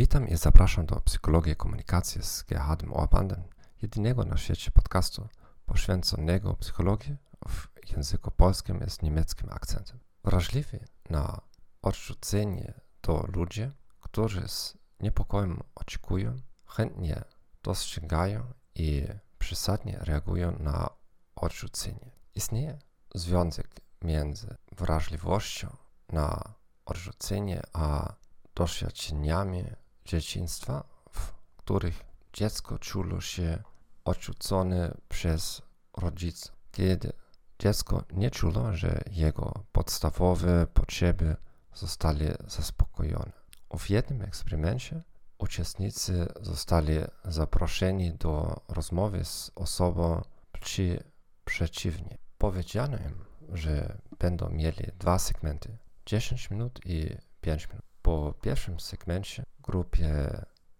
[0.00, 3.42] Witam i zapraszam do Psychologii Komunikacji z Gerhardem Orbandem,
[3.82, 5.28] jedynego na świecie podcastu
[5.66, 7.16] poświęconego psychologii
[7.48, 9.98] w języku polskim z niemieckim akcentem.
[10.24, 10.78] Wrażliwi
[11.10, 11.40] na
[11.82, 16.36] odrzucenie to ludzie, którzy z niepokojem oczekują,
[16.66, 17.24] chętnie
[17.62, 19.06] dostrzegają i
[19.38, 20.90] przesadnie reagują na
[21.36, 22.10] odrzucenie.
[22.34, 22.78] Istnieje
[23.14, 25.76] związek między wrażliwością
[26.08, 26.54] na
[26.84, 28.14] odrzucenie a
[28.54, 29.64] doświadczeniami
[30.10, 33.62] dzieciństwa, w których dziecko czuło się
[34.04, 35.62] odrzucone przez
[35.96, 36.52] rodziców.
[36.72, 37.12] Kiedy
[37.58, 41.36] dziecko nie czuło, że jego podstawowe potrzeby
[41.74, 43.32] zostali zaspokojone.
[43.78, 45.02] W jednym eksperymencie
[45.38, 50.22] uczestnicy zostali zaproszeni do rozmowy z osobą
[50.60, 51.04] przy
[51.44, 52.18] przeciwnie.
[52.38, 53.24] Powiedziano im,
[53.56, 57.89] że będą mieli dwa segmenty 10 minut i 5 minut.
[58.10, 60.10] Po pierwszym segmencie grupie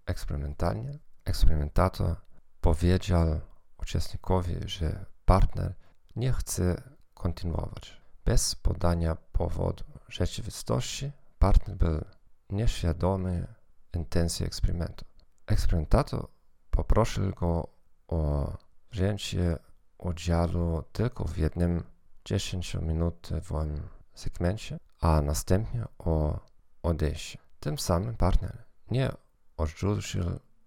[0.06, 2.16] eksperymentalnej eksperymentator
[2.60, 3.40] powiedział
[3.78, 5.74] uczestnikowi, że partner
[6.16, 6.82] nie chce
[7.14, 8.00] kontynuować.
[8.24, 12.04] Bez podania powodu rzeczywistości partner był
[12.50, 13.46] nieświadomy
[13.94, 15.04] intencji eksperymentu.
[15.46, 16.28] Eksperymentator
[16.70, 17.68] poprosił go
[18.08, 18.52] o
[18.90, 19.58] wzięcie
[19.98, 21.84] udziału tylko w jednym
[22.24, 23.80] 10-minutowym
[24.14, 26.49] segmencie, a następnie o
[26.90, 27.38] odejście.
[27.60, 29.12] Tym samym partner nie
[29.56, 30.24] odrzucił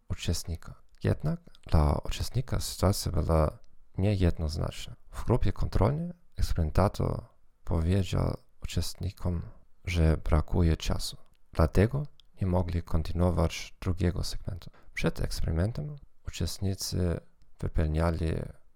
[0.09, 0.73] uczestnika.
[1.03, 3.59] Jednak dla uczestnika sytuacja była
[3.97, 4.95] niejednoznaczna.
[5.11, 7.25] W grupie kontrolnej eksperymentator
[7.63, 9.41] powiedział uczestnikom,
[9.85, 11.17] że brakuje czasu.
[11.53, 12.03] Dlatego
[12.41, 14.69] nie mogli kontynuować drugiego segmentu.
[14.93, 15.95] Przed eksperymentem
[16.27, 17.19] uczestnicy
[17.59, 18.33] wypełniali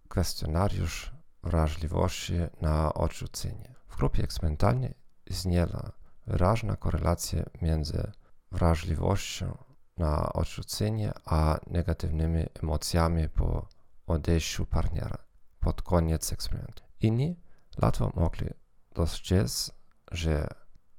[0.10, 3.76] kwestionariusz wrażliwości na odrzucenie.
[3.88, 4.94] W grupie eksperymentalnej
[5.26, 5.92] istniała
[6.28, 8.12] wyraźna korelacja między
[8.52, 9.58] wrażliwością
[9.98, 13.68] na odrzucenie a negatywnymi emocjami po
[14.08, 15.18] odejściu partnera
[15.60, 16.84] pod koniec eksperymentu.
[17.02, 17.36] Inni
[17.82, 18.48] łatwo mogli
[18.96, 19.72] dostrzec,
[20.12, 20.48] że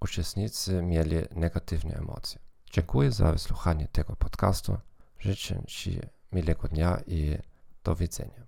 [0.00, 2.38] uczestnicy mieli negatywne emocje.
[2.72, 4.78] Dziękuję za wysłuchanie tego podcastu.
[5.18, 6.00] Życzę Ci
[6.32, 7.38] miłego dnia i
[7.84, 8.47] do widzenia.